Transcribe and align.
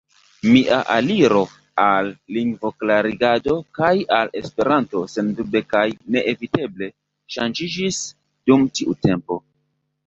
Mia 0.53 0.77
aliro 0.93 1.41
al 1.83 2.09
lingvoklarigado 2.37 3.55
kaj 3.81 3.91
al 4.21 4.33
Esperanto 4.43 5.05
sendube 5.17 5.63
kaj 5.77 5.85
neeviteble 6.17 6.91
ŝanĝiĝis 7.39 8.03
dum 8.51 8.69
tiu 8.81 9.01
tempo. 9.09 9.43